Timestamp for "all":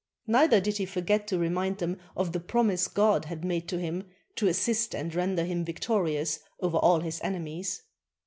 6.79-7.01